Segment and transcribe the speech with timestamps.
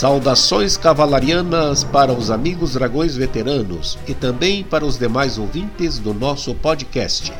[0.00, 6.54] Saudações cavalarianas para os amigos dragões veteranos e também para os demais ouvintes do nosso
[6.54, 7.30] podcast.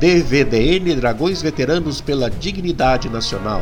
[0.00, 3.60] DVDN Dragões Veteranos pela Dignidade Nacional.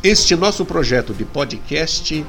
[0.00, 2.24] Este nosso projeto de podcast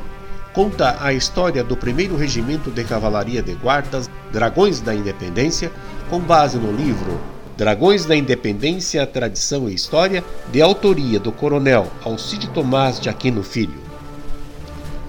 [0.55, 5.71] conta a história do primeiro regimento de cavalaria de guardas Dragões da Independência,
[6.09, 7.21] com base no livro
[7.61, 13.79] Dragões da Independência, Tradição e História, de autoria do Coronel Alcide Tomás de Aquino Filho.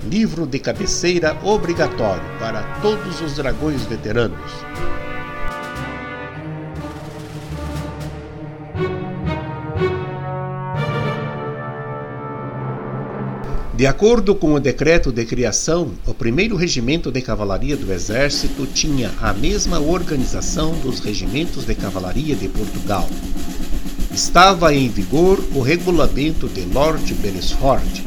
[0.04, 4.52] Livro de cabeceira obrigatório para todos os dragões veteranos.
[13.74, 19.10] De acordo com o decreto de criação, o primeiro regimento de cavalaria do Exército tinha
[19.18, 23.08] a mesma organização dos regimentos de cavalaria de Portugal.
[24.12, 28.04] Estava em vigor o regulamento de Lord Beresford,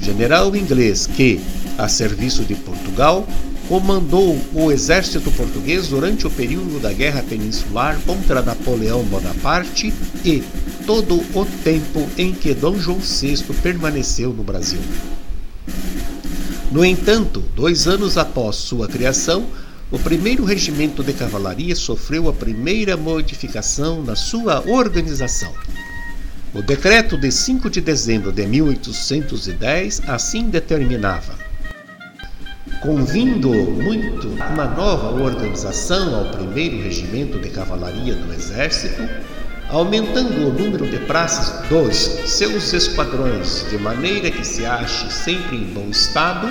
[0.00, 1.40] general inglês que,
[1.76, 3.26] a serviço de Portugal,
[3.68, 9.92] comandou o exército português durante o período da Guerra Peninsular contra Napoleão Bonaparte
[10.24, 10.44] e
[10.88, 14.80] todo o tempo em que Dom João VI permaneceu no Brasil.
[16.72, 19.44] No entanto, dois anos após sua criação,
[19.90, 25.52] o primeiro regimento de cavalaria sofreu a primeira modificação na sua organização.
[26.54, 31.34] O decreto de 5 de dezembro de 1810 assim determinava:
[32.80, 39.02] Convindo muito uma nova organização ao primeiro regimento de cavalaria do Exército,
[39.70, 45.64] aumentando o número de praças dos seus esquadrões, de maneira que se ache sempre em
[45.74, 46.48] bom estado,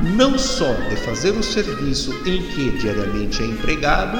[0.00, 4.16] não só de fazer o serviço em que diariamente é empregado,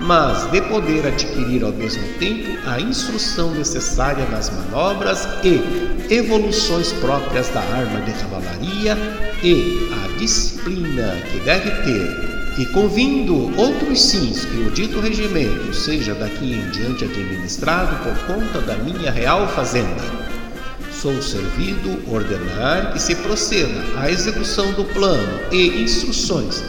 [0.00, 7.48] mas de poder adquirir ao mesmo tempo a instrução necessária nas manobras e evoluções próprias
[7.50, 8.98] da arma de cavalaria
[9.42, 16.14] e a disciplina que deve ter e convindo outros sims que o dito regimento seja
[16.14, 20.02] daqui em diante administrado por conta da minha real fazenda.
[20.92, 26.62] Sou servido ordenar que se proceda à execução do plano e instruções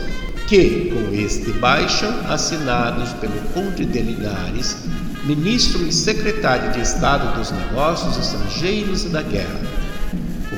[0.47, 4.77] que com este baixam assinados pelo Conde de Linares,
[5.23, 9.80] ministro e secretário de Estado dos Negócios Estrangeiros e da Guerra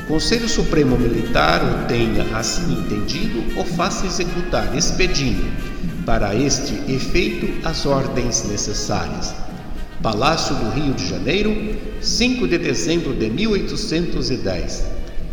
[0.06, 5.42] Conselho Supremo Militar o tenha assim entendido ou faça executar expedindo
[6.04, 9.34] para este efeito as ordens necessárias.
[10.02, 14.84] Palácio do Rio de Janeiro, 5 de dezembro de 1810,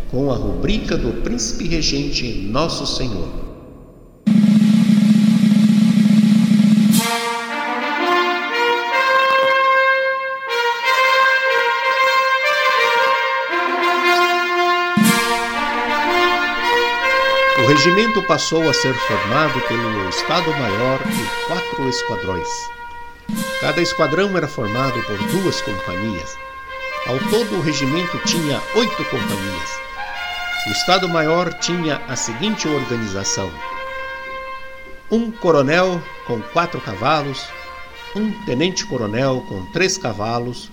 [0.09, 3.50] com a rubrica do Príncipe Regente Nosso Senhor.
[17.84, 22.47] Regimento passou a ser formado pelo Estado-Maior de quatro esquadrões.
[23.59, 26.38] Cada esquadrão era formado por duas companhias.
[27.08, 29.80] Ao todo, o regimento tinha oito companhias.
[30.68, 33.52] O Estado-Maior tinha a seguinte organização:
[35.09, 37.47] um coronel com quatro cavalos,
[38.16, 40.70] um tenente-coronel com três cavalos,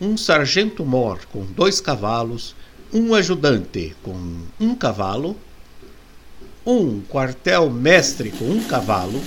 [0.00, 2.54] um sargento-mor com dois cavalos,
[2.92, 5.36] um ajudante com um cavalo
[6.66, 9.20] um quartel-mestre com um cavalo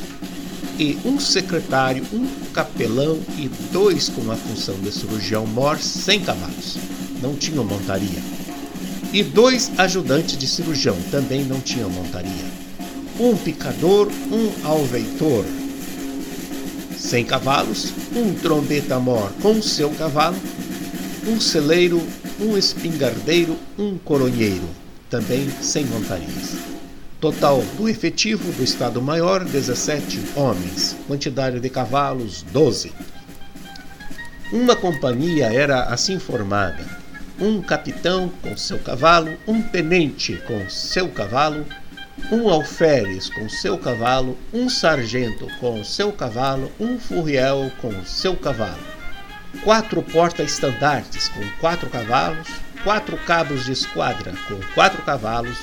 [0.80, 6.78] e um secretário, um capelão e dois com a função de cirurgião-mor sem cavalos.
[7.22, 8.22] Não tinham montaria.
[9.14, 12.46] E dois ajudantes de cirurgião também não tinham montaria.
[13.20, 15.46] Um picador, um alveitor
[16.98, 20.36] sem cavalos, um trombeta-mor com seu cavalo,
[21.28, 22.02] um celeiro,
[22.40, 24.68] um espingardeiro, um coronheiro,
[25.10, 26.77] também sem montarias.
[27.20, 30.96] Total do efetivo do Estado-Maior: 17 homens.
[31.08, 32.94] Quantidade de cavalos: 12.
[34.52, 36.86] Uma companhia era assim formada:
[37.40, 41.66] um capitão com seu cavalo, um tenente com seu cavalo,
[42.32, 48.86] um alferes com seu cavalo, um sargento com seu cavalo, um furriel com seu cavalo,
[49.64, 52.48] quatro porta-estandartes com quatro cavalos,
[52.84, 55.58] quatro cabos de esquadra com quatro cavalos,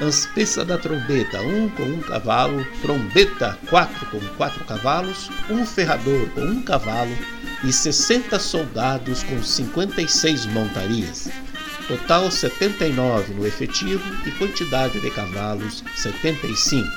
[0.00, 6.40] Anspessa da trombeta, um com um cavalo, trombeta, quatro com quatro cavalos, um ferrador com
[6.40, 7.14] um cavalo
[7.62, 11.28] e 60 soldados com 56 montarias.
[11.86, 16.88] Total 79 no efetivo e quantidade de cavalos 75.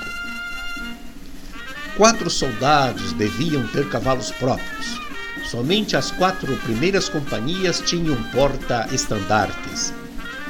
[1.97, 5.01] Quatro soldados deviam ter cavalos próprios.
[5.44, 9.94] Somente as quatro primeiras companhias tinham porta-estandartes.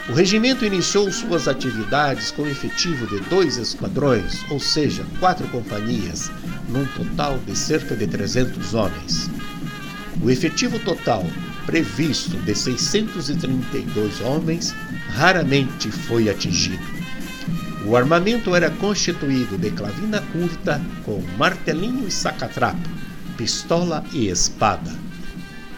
[0.09, 6.29] O regimento iniciou suas atividades com efetivo de dois esquadrões, ou seja, quatro companhias,
[6.67, 9.29] num total de cerca de 300 homens.
[10.21, 11.25] O efetivo total
[11.65, 14.75] previsto de 632 homens
[15.07, 16.83] raramente foi atingido.
[17.85, 22.89] O armamento era constituído de clavina curta com martelinho e sacatrapo,
[23.38, 24.91] pistola e espada.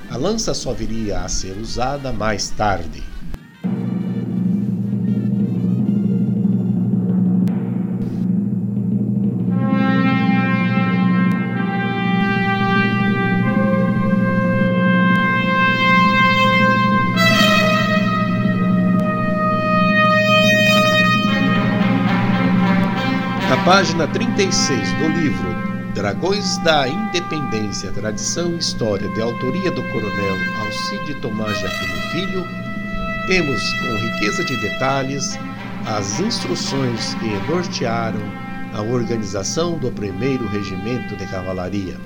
[0.10, 3.15] A lança só viria a ser usada mais tarde.
[23.66, 25.50] Página 36 do livro
[25.96, 32.46] Dragões da Independência, Tradição e História, de autoria do coronel Alcide Tomás Aquino Filho,
[33.26, 35.40] temos com riqueza de detalhes
[35.88, 38.22] as instruções que nortearam
[38.72, 42.00] a organização do primeiro regimento de cavalaria,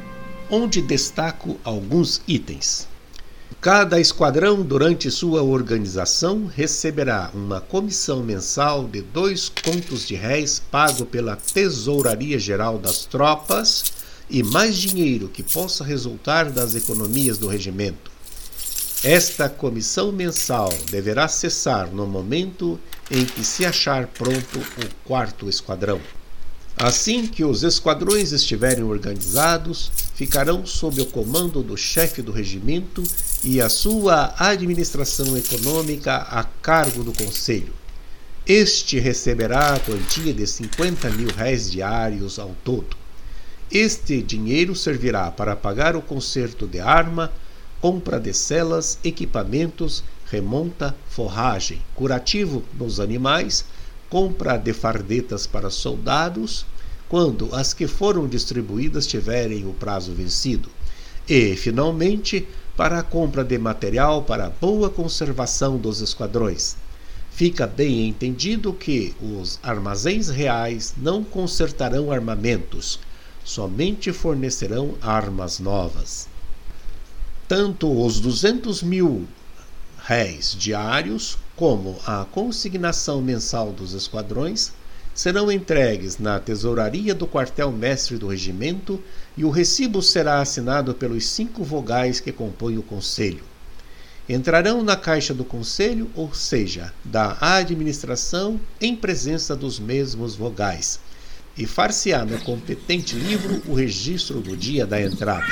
[0.50, 2.88] onde destaco alguns itens.
[3.62, 11.06] Cada esquadrão, durante sua organização, receberá uma comissão mensal de dois contos de réis pago
[11.06, 13.92] pela Tesouraria Geral das Tropas
[14.30, 18.10] e mais dinheiro que possa resultar das economias do regimento.
[19.04, 22.80] Esta comissão mensal deverá cessar no momento
[23.12, 26.00] em que se achar pronto o quarto esquadrão.
[26.82, 33.04] Assim que os esquadrões estiverem organizados, ficarão sob o comando do chefe do regimento
[33.44, 37.74] e a sua administração econômica a cargo do conselho.
[38.48, 42.96] Este receberá a quantia de 50 mil réis diários ao todo.
[43.70, 47.30] Este dinheiro servirá para pagar o conserto de arma,
[47.82, 53.66] compra de celas, equipamentos, remonta, forragem, curativo nos animais,
[54.10, 56.66] compra de fardetas para soldados,
[57.08, 60.70] quando as que foram distribuídas tiverem o prazo vencido,
[61.28, 66.78] e, finalmente, para a compra de material para boa conservação dos esquadrões.
[67.30, 73.00] Fica bem entendido que os armazéns reais não consertarão armamentos,
[73.44, 76.28] somente fornecerão armas novas.
[77.48, 79.28] Tanto os 200 mil
[79.98, 84.72] réis diários como a consignação mensal dos esquadrões
[85.14, 88.98] serão entregues na tesouraria do quartel-mestre do regimento
[89.36, 93.44] e o recibo será assinado pelos cinco vogais que compõem o conselho.
[94.30, 100.98] Entrarão na caixa do conselho, ou seja, da administração, em presença dos mesmos vogais,
[101.58, 105.46] e far-se-á no competente livro o registro do dia da entrada.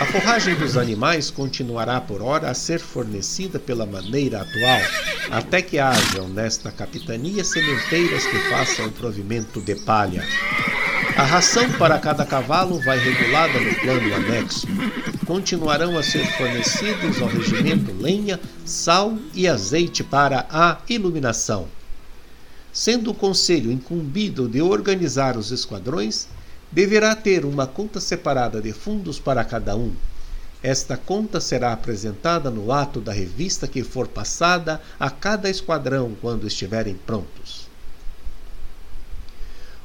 [0.00, 4.80] A forragem dos animais continuará por hora a ser fornecida pela maneira atual,
[5.28, 10.24] até que hajam nesta capitania sementeiras que façam provimento de palha.
[11.16, 14.68] A ração para cada cavalo vai regulada no plano anexo.
[15.26, 21.66] Continuarão a ser fornecidos ao regimento lenha, sal e azeite para a iluminação.
[22.72, 26.28] Sendo o conselho incumbido de organizar os esquadrões,
[26.70, 29.94] deverá ter uma conta separada de fundos para cada um.
[30.62, 36.46] Esta conta será apresentada no ato da revista que for passada a cada esquadrão quando
[36.46, 37.68] estiverem prontos.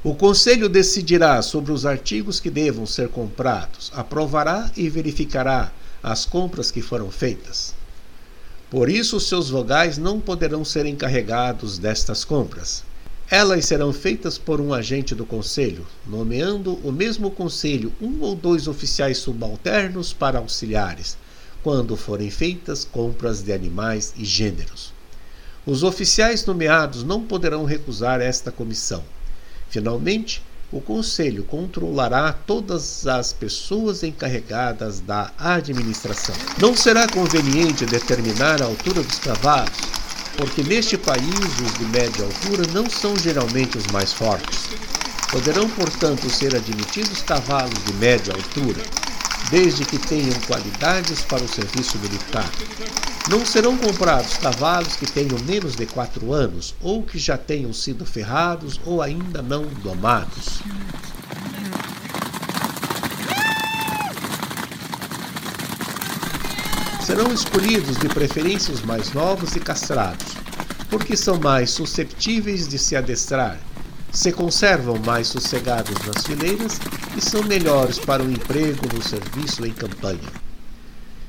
[0.02, 5.72] O Conselho decidirá sobre os artigos que devam ser comprados, aprovará e verificará
[6.02, 7.74] as compras que foram feitas.
[8.68, 12.84] Por isso, seus vogais não poderão ser encarregados destas compras.
[13.30, 18.68] Elas serão feitas por um agente do Conselho, nomeando o mesmo Conselho um ou dois
[18.68, 21.16] oficiais subalternos para auxiliares,
[21.62, 24.92] quando forem feitas compras de animais e gêneros.
[25.64, 29.02] Os oficiais nomeados não poderão recusar esta comissão.
[29.70, 36.34] Finalmente, o Conselho controlará todas as pessoas encarregadas da administração.
[36.58, 39.72] Não será conveniente determinar a altura dos cavalos,
[40.36, 44.68] porque neste país os de média altura não são geralmente os mais fortes.
[45.30, 48.82] Poderão, portanto, ser admitidos cavalos de média altura,
[49.50, 52.48] desde que tenham qualidades para o serviço militar.
[53.28, 58.04] Não serão comprados cavalos que tenham menos de quatro anos, ou que já tenham sido
[58.04, 60.60] ferrados ou ainda não domados.
[67.04, 70.32] Serão escolhidos de preferência os mais novos e castrados,
[70.88, 73.58] porque são mais susceptíveis de se adestrar,
[74.10, 76.80] se conservam mais sossegados nas fileiras
[77.14, 80.32] e são melhores para o emprego no serviço em campanha.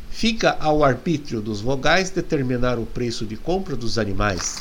[0.10, 4.56] Fica ao arbítrio dos vogais determinar o preço de compra dos animais.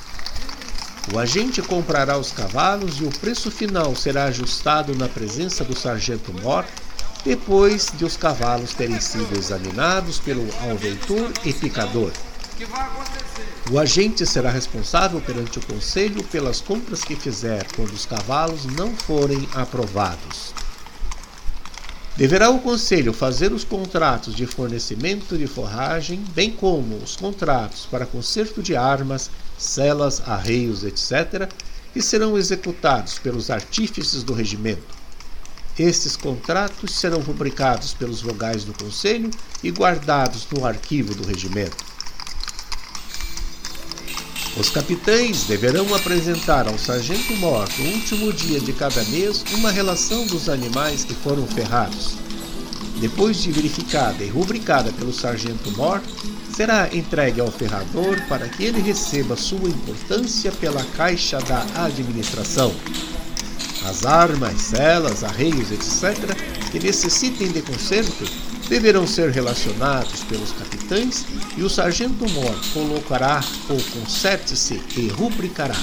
[1.14, 6.64] O agente comprará os cavalos e o preço final será ajustado na presença do sargento-mor,
[7.24, 12.12] depois de os cavalos terem sido examinados pelo alveitor e picador.
[13.70, 18.94] O agente será responsável perante o Conselho pelas compras que fizer quando os cavalos não
[18.94, 20.52] forem aprovados.
[22.16, 28.06] Deverá o Conselho fazer os contratos de fornecimento de forragem, bem como os contratos para
[28.06, 31.50] conserto de armas, celas, arreios, etc.,
[31.92, 35.03] que serão executados pelos artífices do regimento.
[35.78, 39.28] Estes contratos serão rubricados pelos vogais do Conselho
[39.62, 41.84] e guardados no arquivo do regimento.
[44.56, 50.48] Os capitães deverão apresentar ao sargento-mor no último dia de cada mês uma relação dos
[50.48, 52.14] animais que foram ferrados.
[53.00, 56.00] Depois de verificada e rubricada pelo sargento-mor,
[56.54, 62.72] será entregue ao ferrador para que ele receba sua importância pela caixa da administração.
[63.84, 66.34] As armas, celas, arreios, etc.,
[66.70, 68.24] que necessitem de conserto
[68.68, 71.26] deverão ser relacionados pelos capitães
[71.56, 75.76] e o sargento-mor colocará ou conserte-se e rubricará.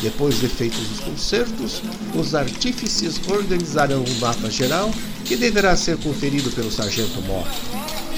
[0.00, 1.82] Depois de feitos os concertos,
[2.14, 4.90] os artífices organizarão um mapa geral
[5.24, 7.46] que deverá ser conferido pelo sargento-mor.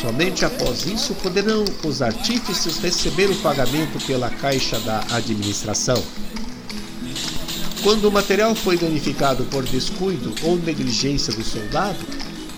[0.00, 6.02] Somente após isso poderão os artífices receber o pagamento pela caixa da administração.
[7.82, 11.99] Quando o material foi danificado por descuido ou negligência do soldado,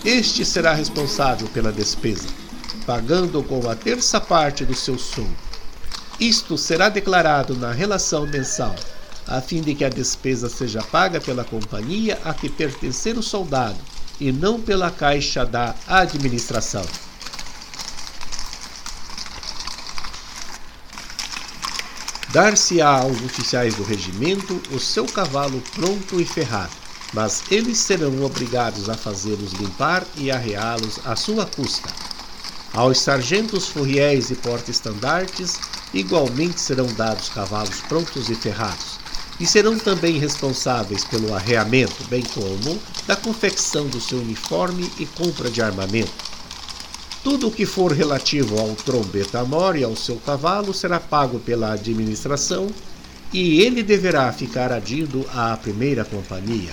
[0.03, 2.27] este será responsável pela despesa,
[2.87, 5.35] pagando com a terça parte do seu soldo.
[6.19, 8.75] Isto será declarado na relação mensal,
[9.27, 13.77] a fim de que a despesa seja paga pela companhia a que pertencer o soldado
[14.19, 16.85] e não pela caixa da administração.
[22.31, 26.81] Dar-se-á aos oficiais do regimento o seu cavalo pronto e ferrado
[27.13, 31.89] mas eles serão obrigados a fazê-los limpar e arreá-los à sua custa.
[32.73, 35.59] Aos sargentos furriéis e porta-estandartes
[35.93, 38.97] igualmente serão dados cavalos prontos e ferrados,
[39.39, 45.49] e serão também responsáveis pelo arreamento, bem como da confecção do seu uniforme e compra
[45.49, 46.30] de armamento.
[47.23, 52.67] Tudo o que for relativo ao trombeta-mor e ao seu cavalo será pago pela administração
[53.31, 56.71] e ele deverá ficar adido à primeira companhia.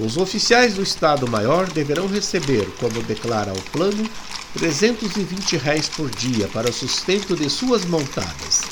[0.00, 4.08] Os oficiais do Estado-Maior deverão receber, como declara o plano,
[4.54, 8.62] 320 réis por dia para o sustento de suas montadas.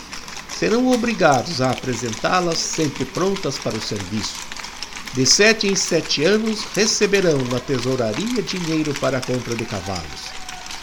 [0.56, 4.45] Serão obrigados a apresentá-las sempre prontas para o serviço.
[5.16, 10.26] De sete em sete anos receberão na tesouraria dinheiro para a compra de cavalos.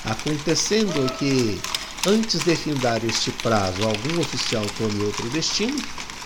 [0.03, 1.61] Acontecendo que,
[2.07, 5.79] antes de findar este prazo, algum oficial tome outro destino,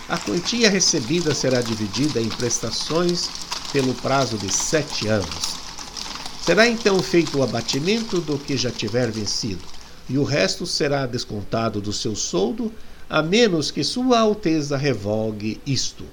[0.08, 3.28] a quantia recebida será dividida em prestações
[3.74, 5.58] pelo prazo de sete anos.
[6.40, 9.60] Será então feito o abatimento do que já tiver vencido,
[10.08, 12.72] e o resto será descontado do seu soldo,
[13.10, 16.06] a menos que Sua Alteza revogue isto.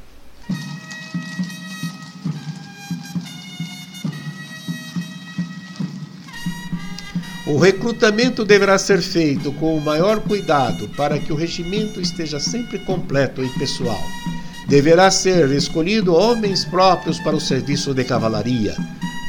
[7.47, 12.79] O recrutamento deverá ser feito com o maior cuidado para que o regimento esteja sempre
[12.79, 14.01] completo em pessoal
[14.67, 18.75] deverá ser escolhido homens próprios para o serviço de cavalaria.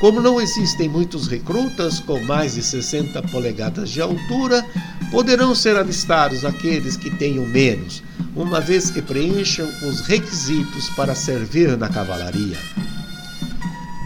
[0.00, 4.64] Como não existem muitos recrutas com mais de 60 polegadas de altura,
[5.10, 8.02] poderão ser alistados aqueles que tenham menos,
[8.34, 12.58] uma vez que preencham os requisitos para servir na cavalaria.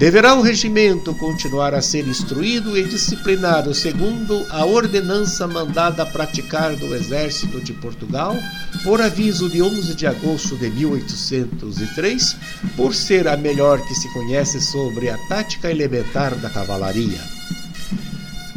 [0.01, 6.95] Deverá o regimento continuar a ser instruído e disciplinado segundo a ordenança mandada praticar do
[6.95, 8.35] Exército de Portugal,
[8.83, 12.37] por aviso de 11 de agosto de 1803,
[12.79, 17.21] por ser a melhor que se conhece sobre a tática elementar da cavalaria.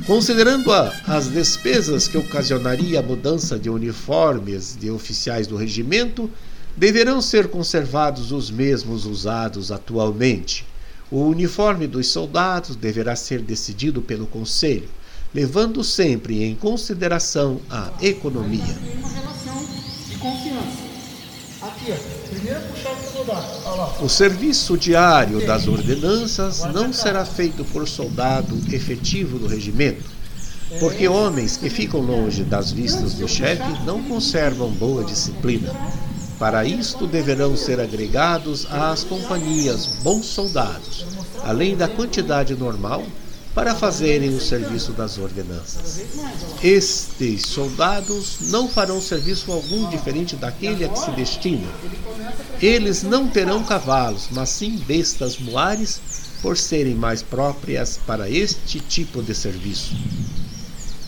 [0.07, 6.31] Considerando as despesas que ocasionaria a mudança de uniformes de oficiais do regimento,
[6.77, 10.71] deverão ser conservados os mesmos usados atualmente
[11.13, 14.89] o uniforme dos soldados deverá ser decidido pelo Conselho,
[15.31, 18.75] levando sempre em consideração a economia.
[24.01, 30.09] O serviço diário das ordenanças não será feito por soldado efetivo do regimento,
[30.79, 35.71] porque homens que ficam longe das vistas do chefe não conservam boa disciplina.
[36.43, 41.05] Para isto deverão ser agregados às companhias bons soldados,
[41.41, 43.01] além da quantidade normal,
[43.55, 46.03] para fazerem o serviço das ordenanças.
[46.61, 51.71] Estes soldados não farão serviço algum diferente daquele a que se destinam.
[52.61, 56.01] Eles não terão cavalos, mas sim bestas moares,
[56.41, 59.95] por serem mais próprias para este tipo de serviço.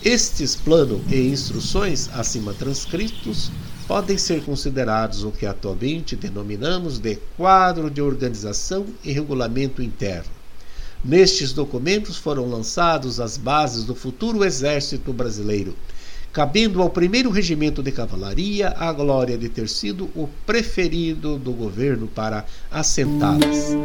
[0.02, 3.52] Estes planos e instruções acima transcritos
[3.88, 10.32] podem ser considerados o que atualmente denominamos de quadro de organização e regulamento interno.
[11.04, 15.76] Nestes documentos foram lançados as bases do futuro exército brasileiro,
[16.34, 22.08] cabendo ao primeiro regimento de cavalaria a glória de ter sido o preferido do governo
[22.08, 23.76] para assentá-las.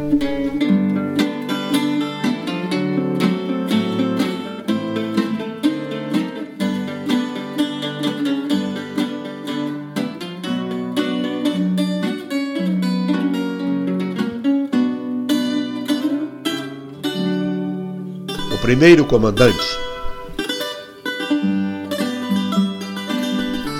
[18.71, 19.67] Primeiro comandante.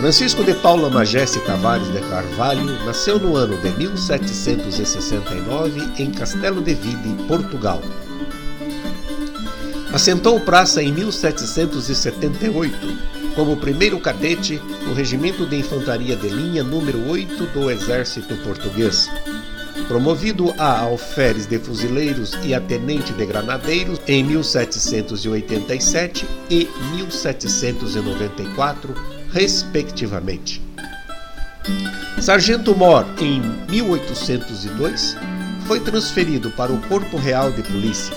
[0.01, 6.73] Francisco de Paula Magesse Tavares de Carvalho nasceu no ano de 1769 em Castelo de
[6.73, 7.81] Vide, Portugal.
[9.93, 12.75] Assentou praça em 1778
[13.33, 19.09] como primeiro cadete no Regimento de Infantaria de Linha número 8 do Exército Português
[19.87, 28.93] promovido a alferes de fuzileiros e a tenente de granadeiros em 1787 e 1794,
[29.31, 30.61] respectivamente.
[32.19, 35.15] Sargento-Mor, em 1802,
[35.65, 38.15] foi transferido para o Corpo Real de Polícia.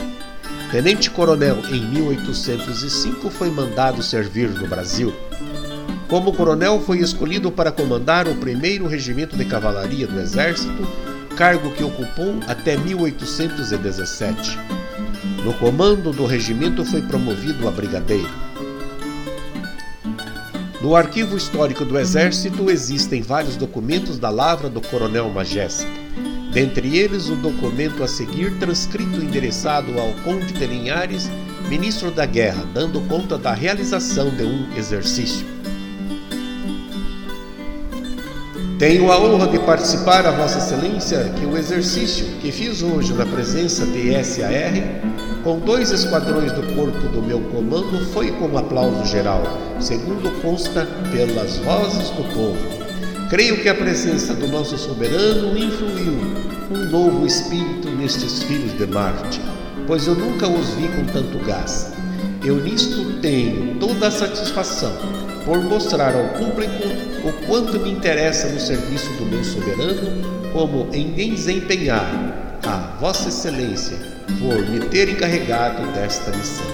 [0.71, 5.15] Tenente-Coronel, em 1805, foi mandado servir no Brasil.
[6.09, 10.87] Como coronel, foi escolhido para comandar o primeiro regimento de cavalaria do Exército
[11.35, 14.59] cargo que ocupou até 1817.
[15.45, 18.31] No comando do regimento foi promovido a brigadeiro.
[20.81, 25.87] No arquivo histórico do Exército existem vários documentos da lavra do Coronel Majeste.
[26.53, 31.29] Dentre eles, o documento a seguir transcrito endereçado ao Conde de Linhares,
[31.69, 35.54] ministro da Guerra, dando conta da realização de um exercício.
[38.79, 43.25] Tenho a honra de participar a Vossa Excelência que o exercício que fiz hoje na
[43.25, 44.73] presença de SAR,
[45.45, 49.45] com dois esquadrões do corpo do meu comando, foi com aplauso geral,
[49.79, 52.59] segundo consta pelas vozes do povo.
[53.31, 56.19] Creio que a presença do nosso soberano influiu
[56.73, 59.41] um novo espírito nestes filhos de Marte,
[59.87, 61.94] pois eu nunca os vi com tanto gás.
[62.45, 64.93] Eu nisto tenho toda a satisfação
[65.47, 66.85] por mostrar ao público
[67.27, 73.97] o quanto me interessa no serviço do meu soberano, como em desempenhar a Vossa Excelência
[74.39, 76.67] por me ter encarregado desta missão.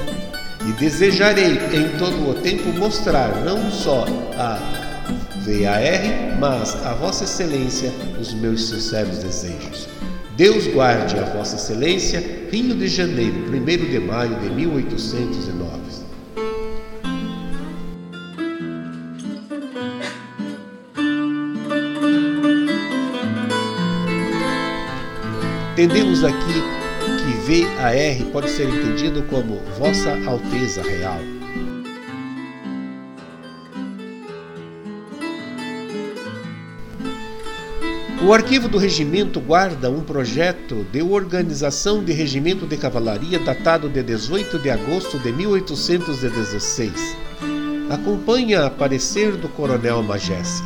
[0.69, 4.05] E desejarei em todo o tempo mostrar não só
[4.37, 4.59] a
[5.47, 9.89] VAR, mas a Vossa Excelência os meus sinceros desejos.
[10.41, 12.19] Deus guarde a Vossa Excelência,
[12.51, 15.81] Rio de Janeiro, 1 de maio de 1809.
[25.73, 26.37] Entendemos aqui
[27.19, 31.21] que VAR pode ser entendido como Vossa Alteza Real.
[38.31, 44.05] O arquivo do regimento guarda um projeto de organização de regimento de cavalaria datado de
[44.05, 46.93] 18 de agosto de 1816.
[47.91, 50.63] Acompanha a parecer do coronel Majesse.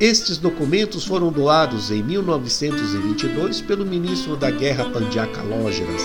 [0.00, 6.02] Estes documentos foram doados em 1922 pelo ministro da Guerra Pandiaca Lógeras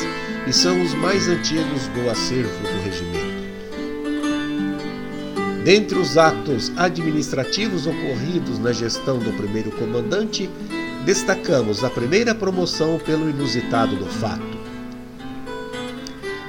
[0.48, 3.33] e são os mais antigos do acervo do regimento.
[5.64, 10.50] Dentre os atos administrativos ocorridos na gestão do primeiro comandante,
[11.06, 14.58] destacamos a primeira promoção pelo inusitado do fato.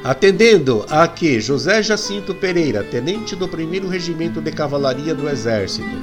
[0.03, 5.97] Atendendo a que José Jacinto Pereira, tenente do primeiro regimento de cavalaria do Exército,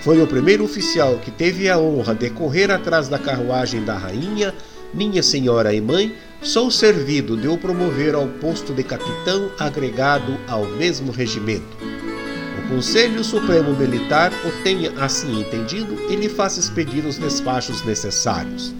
[0.00, 4.54] foi o primeiro oficial que teve a honra de correr atrás da carruagem da rainha,
[4.94, 10.64] minha senhora e mãe, sou servido de o promover ao posto de capitão agregado ao
[10.64, 12.01] mesmo regimento.
[12.74, 18.74] Conselho Supremo Militar o tenha assim entendido e lhe faça expedir os despachos necessários.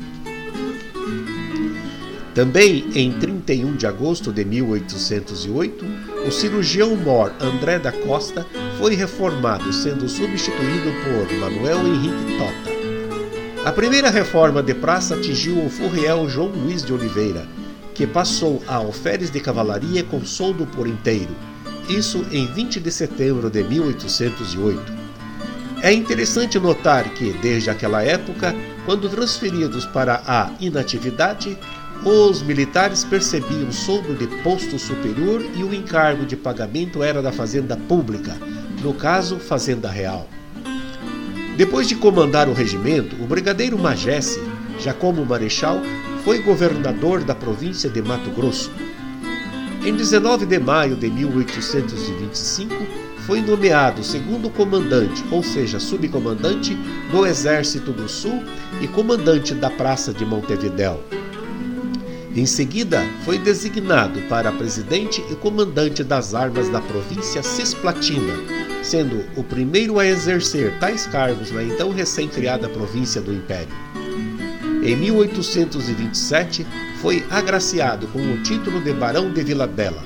[2.35, 5.85] Também em 31 de agosto de 1808,
[6.27, 8.47] o cirurgião mor André da Costa
[8.79, 13.69] foi reformado, sendo substituído por Manuel Henrique Tota.
[13.69, 17.47] A primeira reforma de praça atingiu o furriel João Luiz de Oliveira,
[17.95, 21.37] que passou a alferes de cavalaria com soldo por inteiro,
[21.89, 25.03] isso em 20 de setembro de 1808.
[25.83, 28.55] É interessante notar que, desde aquela época,
[28.87, 31.59] quando transferidos para a inatividade,
[32.05, 37.77] os militares percebiam soldo de posto superior e o encargo de pagamento era da fazenda
[37.77, 38.37] pública,
[38.83, 40.29] no caso, Fazenda Real.
[41.57, 44.41] Depois de comandar o regimento, o brigadeiro Majesse,
[44.81, 45.81] já como marechal,
[46.25, 48.71] foi governador da província de Mato Grosso.
[49.85, 52.73] Em 19 de maio de 1825,
[53.27, 56.77] foi nomeado segundo comandante, ou seja, subcomandante,
[57.11, 58.45] do Exército do Sul
[58.81, 61.03] e comandante da Praça de Montevidéu.
[62.35, 68.35] Em seguida, foi designado para presidente e comandante das armas da província Cisplatina,
[68.85, 73.75] sendo o primeiro a exercer tais cargos na então recém-criada província do Império.
[74.85, 76.67] Em 1827,
[77.01, 80.05] foi agraciado com o título de Barão de Vila Bela.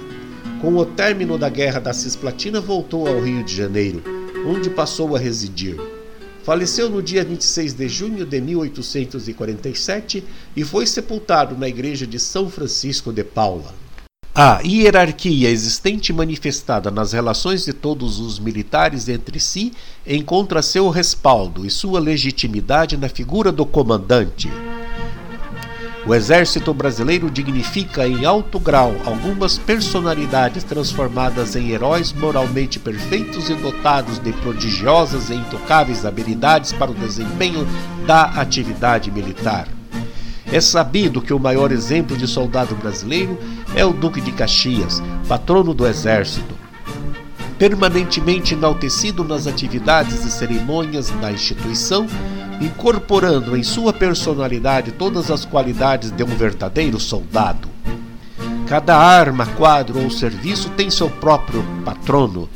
[0.60, 4.02] Com o término da Guerra da Cisplatina, voltou ao Rio de Janeiro,
[4.46, 5.76] onde passou a residir.
[6.44, 10.22] Faleceu no dia 26 de junho de 1847
[10.54, 13.85] e foi sepultado na igreja de São Francisco de Paula.
[14.38, 19.72] A hierarquia existente manifestada nas relações de todos os militares entre si
[20.06, 24.52] encontra seu respaldo e sua legitimidade na figura do comandante.
[26.06, 33.54] O exército brasileiro dignifica em alto grau algumas personalidades transformadas em heróis moralmente perfeitos e
[33.54, 37.66] dotados de prodigiosas e intocáveis habilidades para o desempenho
[38.06, 39.75] da atividade militar.
[40.52, 43.36] É sabido que o maior exemplo de soldado brasileiro
[43.74, 46.54] é o Duque de Caxias, patrono do exército.
[47.58, 52.06] Permanentemente enaltecido nas atividades e cerimônias da instituição,
[52.60, 57.68] incorporando em sua personalidade todas as qualidades de um verdadeiro soldado.
[58.68, 62.48] Cada arma, quadro ou serviço tem seu próprio patrono.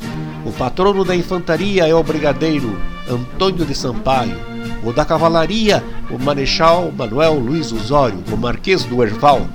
[0.45, 4.50] O patrono da infantaria é o brigadeiro Antônio de Sampaio,
[4.83, 9.47] o da cavalaria, o marechal Manuel Luiz Osório, o marquês do Erval,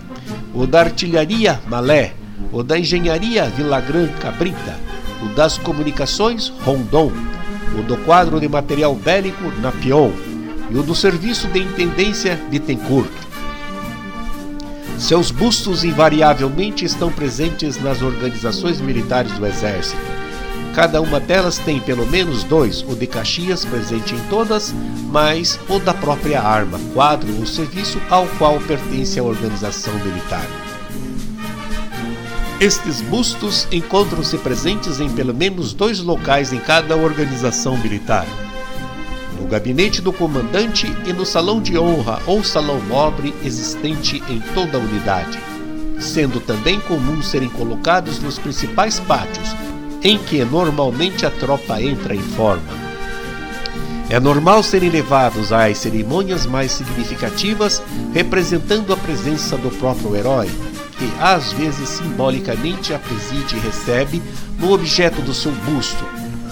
[0.54, 2.14] o da artilharia, Malé,
[2.52, 4.76] o da engenharia, Vilagran Cabrita,
[5.22, 7.12] o das comunicações, Rondon,
[7.78, 10.10] o do quadro de material bélico, Napion,
[10.70, 13.10] e o do Serviço de Intendência Bittencourt.
[14.98, 20.25] Seus bustos invariavelmente estão presentes nas organizações militares do Exército.
[20.76, 24.74] Cada uma delas tem pelo menos dois, o de Caxias presente em todas,
[25.10, 30.46] mais o da própria arma, quadro ou serviço ao qual pertence a organização militar.
[32.60, 38.26] Estes bustos encontram-se presentes em pelo menos dois locais em cada organização militar
[39.40, 44.76] no gabinete do comandante e no salão de honra ou salão nobre existente em toda
[44.76, 45.38] a unidade,
[45.98, 49.54] sendo também comum serem colocados nos principais pátios,
[50.06, 52.62] em que normalmente a tropa entra em forma.
[54.08, 57.82] É normal serem levados às cerimônias mais significativas,
[58.14, 60.48] representando a presença do próprio herói,
[60.96, 64.22] que às vezes simbolicamente a preside e recebe
[64.60, 66.04] no objeto do seu busto,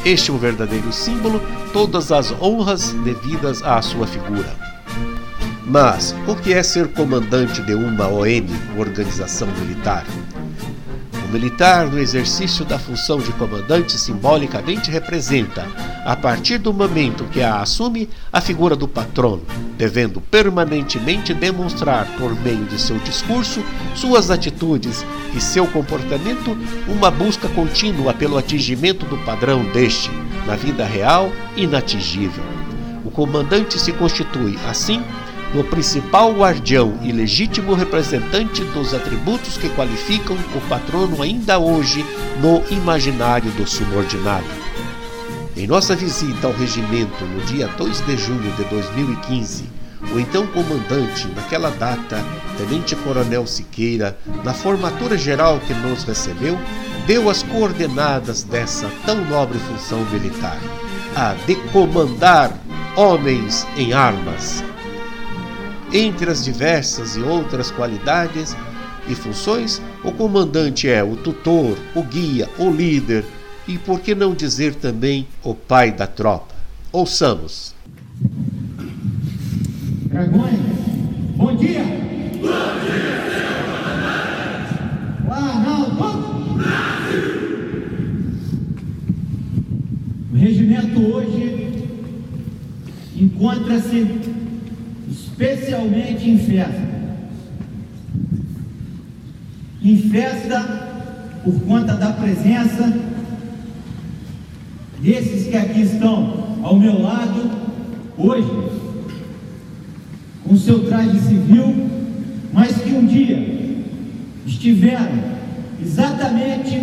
[0.04, 1.40] este é um verdadeiro símbolo,
[1.72, 4.52] todas as honras devidas à sua figura.
[5.64, 10.04] Mas o que é ser comandante de uma OM, organização militar?
[11.34, 15.66] Militar, no exercício da função de comandante, simbolicamente representa,
[16.04, 19.42] a partir do momento que a assume, a figura do patrono,
[19.76, 23.64] devendo permanentemente demonstrar, por meio de seu discurso,
[23.96, 30.12] suas atitudes e seu comportamento, uma busca contínua pelo atingimento do padrão deste,
[30.46, 32.44] na vida real, inatingível.
[33.04, 35.02] O comandante se constitui, assim,
[35.54, 42.04] no principal guardião e legítimo representante dos atributos que qualificam o patrono ainda hoje
[42.40, 44.44] no imaginário do subordinado.
[45.56, 49.64] Em nossa visita ao regimento no dia 2 de junho de 2015,
[50.12, 52.22] o então comandante, naquela data,
[52.58, 56.58] Tenente Coronel Siqueira, na formatura geral que nos recebeu,
[57.06, 60.58] deu as coordenadas dessa tão nobre função militar:
[61.14, 62.52] a de comandar
[62.96, 64.62] homens em armas
[65.94, 68.56] entre as diversas e outras qualidades
[69.08, 73.24] e funções, o comandante é o tutor, o guia, o líder
[73.68, 76.52] e, por que não dizer também, o pai da tropa.
[76.90, 77.72] Ouçamos.
[80.06, 80.58] Dragões,
[81.36, 81.84] bom dia!
[81.84, 82.48] Bom
[82.82, 84.74] dia, senhor comandante!
[86.56, 87.24] Brasil!
[90.32, 91.88] regimento hoje
[93.16, 94.33] encontra-se
[95.34, 96.94] especialmente em festa.
[99.82, 100.60] Em festa
[101.42, 102.92] por conta da presença
[105.00, 107.50] desses que aqui estão ao meu lado
[108.16, 108.48] hoje,
[110.44, 111.90] com seu traje civil,
[112.52, 113.74] mas que um dia
[114.46, 115.18] estiveram
[115.82, 116.80] exatamente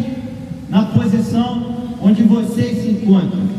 [0.70, 3.50] na posição onde vocês se encontram.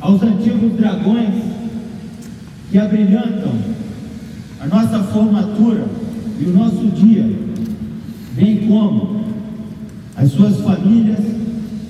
[0.00, 1.45] Aos antigos dragões
[2.76, 3.54] que abrilhantam
[4.60, 5.86] a nossa formatura
[6.38, 7.26] e o nosso dia,
[8.34, 9.24] bem como
[10.14, 11.20] as suas famílias,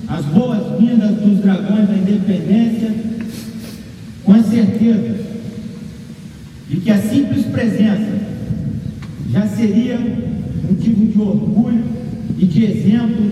[0.07, 2.95] as boas-vindas dos dragões da independência,
[4.23, 5.17] com a certeza
[6.69, 8.19] de que a simples presença
[9.29, 9.99] já seria
[10.69, 11.83] motivo de orgulho
[12.37, 13.29] e de exemplo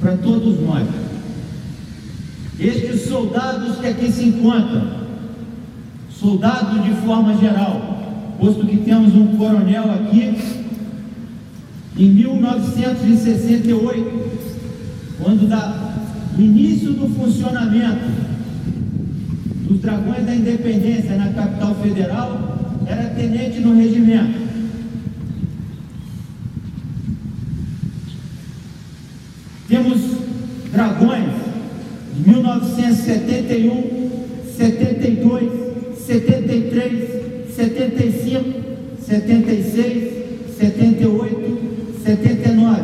[0.00, 0.88] para todos nós.
[2.58, 5.05] Estes soldados que aqui se encontram,
[6.18, 10.34] soldados de forma geral, posto que temos um coronel aqui,
[11.98, 14.26] em 1968,
[15.18, 15.86] quando da
[16.38, 18.04] início do funcionamento
[19.66, 24.44] dos Dragões da Independência na capital federal, era tenente no regimento.
[29.68, 30.00] Temos
[30.70, 31.32] dragões
[32.14, 34.10] de 1971,
[34.56, 35.65] 72,
[36.06, 38.44] 73, 75,
[39.00, 40.12] 76,
[40.56, 41.58] 78,
[42.04, 42.82] 79,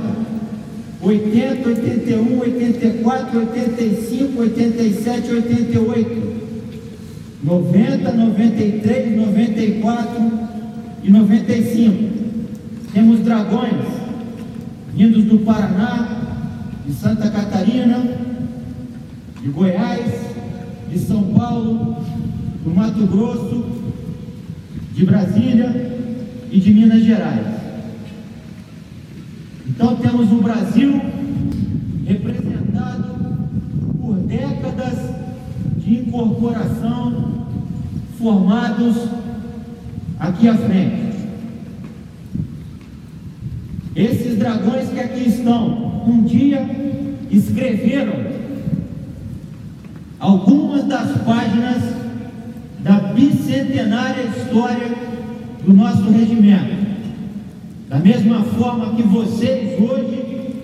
[1.00, 6.32] 80, 81, 84, 85, 87, 88,
[7.44, 10.32] 90, 93, 94
[11.04, 12.12] e 95.
[12.92, 13.86] Temos dragões
[14.94, 16.40] vindos do Paraná,
[16.84, 18.02] de Santa Catarina,
[19.40, 20.12] de Goiás,
[20.90, 21.96] de São Paulo,
[22.64, 23.64] do Mato Grosso,
[24.94, 25.92] de Brasília
[26.50, 27.46] e de Minas Gerais.
[29.68, 31.00] Então temos o Brasil
[32.06, 33.04] representado
[34.00, 34.98] por décadas
[35.78, 37.46] de incorporação
[38.18, 39.08] formados
[40.20, 41.02] aqui à frente.
[43.96, 46.64] Esses dragões que aqui estão, um dia
[47.30, 48.32] escreveram
[50.18, 52.01] algumas das páginas
[53.26, 54.90] bicentenária história
[55.64, 56.82] do nosso regimento.
[57.88, 60.56] Da mesma forma que vocês hoje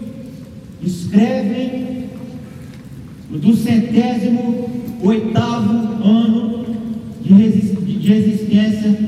[0.83, 2.09] escrevem
[3.31, 4.69] do centésimo
[5.03, 5.71] oitavo
[6.03, 6.65] ano
[7.23, 7.51] de,
[7.99, 8.99] de existência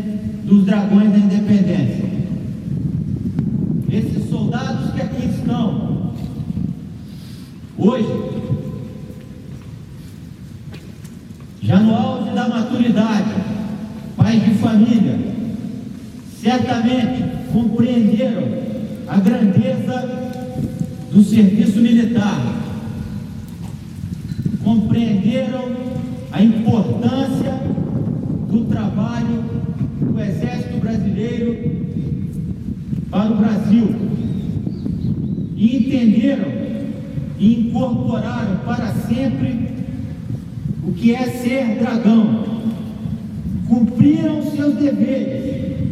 [0.45, 2.05] dos dragões da independência.
[3.91, 6.13] Esses soldados que aqui estão,
[7.79, 8.07] hoje,
[11.71, 13.31] já no auge da maturidade,
[14.17, 15.17] pais de família,
[16.43, 18.43] certamente compreenderam
[19.07, 20.41] a grandeza
[21.13, 22.41] do serviço militar,
[24.65, 25.71] compreenderam
[26.33, 27.53] a importância
[28.51, 29.45] do trabalho
[30.01, 31.57] do Exército Brasileiro
[33.13, 33.95] para o Brasil.
[35.55, 36.51] E entenderam
[37.39, 39.70] e incorporaram para sempre
[41.01, 42.45] que é ser dragão.
[43.67, 45.89] Cumpriram seus deveres,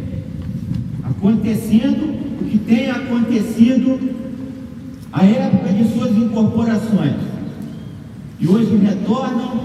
[1.03, 3.99] acontecendo o que tem acontecido
[5.11, 7.15] à época de suas incorporações.
[8.39, 9.59] E hoje retornam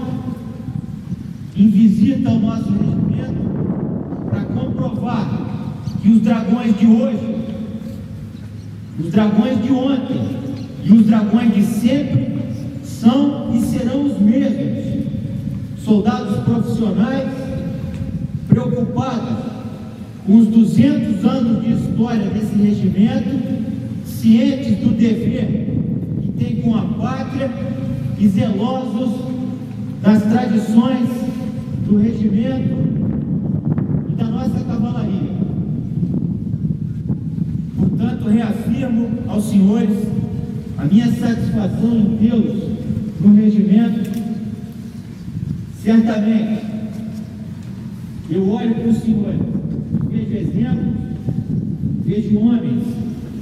[1.55, 3.45] em visita ao nosso regimento
[4.29, 5.29] para comprovar
[6.01, 7.35] que os dragões de hoje,
[8.99, 10.21] os dragões de ontem
[10.83, 12.35] e os dragões de sempre
[12.83, 14.84] são e serão os mesmos.
[15.85, 17.29] Soldados profissionais
[18.47, 19.37] preocupados
[20.25, 23.63] com os 200 anos de história desse regimento,
[24.03, 25.75] cientes do dever
[26.23, 27.51] que tem com a pátria
[28.17, 29.11] e zelosos
[30.01, 31.07] das tradições
[31.87, 32.75] do regimento
[34.09, 35.35] e da nossa cavalaria.
[37.77, 39.97] Portanto, reafirmo aos senhores
[40.79, 42.63] a minha satisfação em tê-los
[43.21, 44.14] no regimento.
[45.85, 46.63] Certamente,
[48.31, 49.39] eu olho para os senhores,
[50.09, 50.95] vejo exemplos,
[52.03, 52.83] vejo homens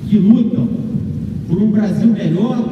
[0.10, 0.68] que lutam
[1.48, 2.68] por um Brasil melhor,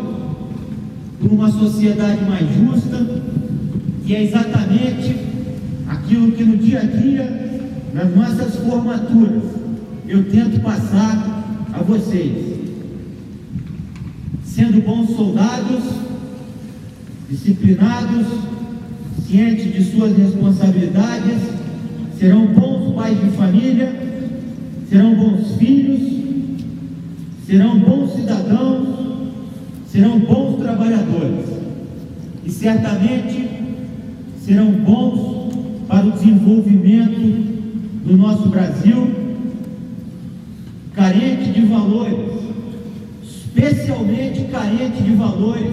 [1.22, 3.22] por uma sociedade mais justa,
[4.06, 5.16] e é exatamente
[5.88, 7.62] aquilo que no dia a dia,
[7.94, 9.44] nas nossas formaturas,
[10.06, 12.60] eu tento passar a vocês.
[14.44, 15.82] Sendo bons soldados,
[17.30, 18.52] disciplinados,
[19.32, 21.38] cientes de suas responsabilidades,
[22.20, 23.96] serão bons pais de família,
[24.89, 26.02] serão bons filhos,
[27.48, 28.88] serão bons cidadãos,
[29.88, 31.46] serão bons trabalhadores.
[32.46, 33.50] E certamente
[34.44, 35.54] serão bons
[35.88, 37.22] para o desenvolvimento
[38.06, 39.12] do nosso Brasil,
[40.94, 42.32] carente de valores,
[43.24, 45.72] especialmente carente de valores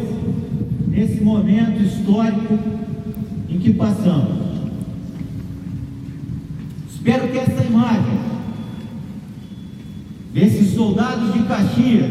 [0.90, 2.86] nesse momento histórico
[3.68, 4.48] que passamos.
[6.90, 8.18] Espero que essa imagem
[10.32, 12.10] desses soldados de Caxias,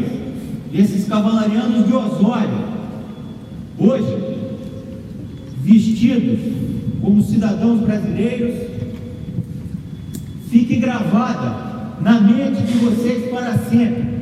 [0.72, 2.64] desses cavalarianos de Osório,
[3.76, 4.38] hoje
[5.64, 6.38] vestidos
[7.00, 8.54] como cidadãos brasileiros,
[10.48, 14.20] fique gravada na mente de vocês para sempre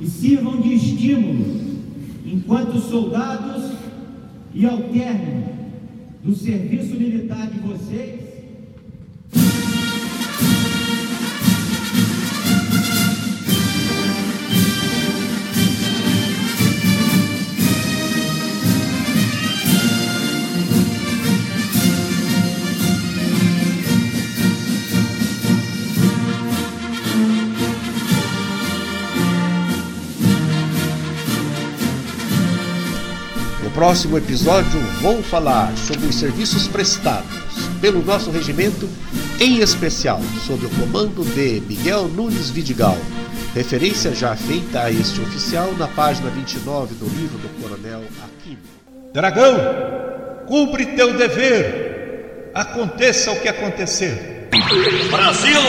[0.00, 1.44] e sirvam de estímulo
[2.26, 3.70] enquanto soldados
[4.52, 5.53] e ao término
[6.24, 8.23] do serviço militar de vocês
[33.84, 38.88] próximo episódio vou falar sobre os serviços prestados pelo nosso regimento,
[39.38, 42.96] em especial sobre o comando de Miguel Nunes Vidigal,
[43.54, 48.62] referência já feita a este oficial na página 29 do livro do Coronel Aquino.
[49.12, 49.54] Dragão,
[50.46, 54.48] cumpre teu dever, aconteça o que acontecer.
[55.10, 55.60] Brasil!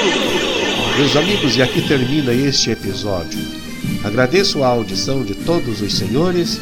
[0.97, 3.41] Meus amigos, e aqui termina este episódio.
[4.06, 6.62] Agradeço a audição de todos os senhores